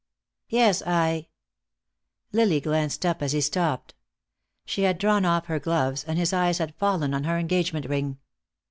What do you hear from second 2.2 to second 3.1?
Lily glanced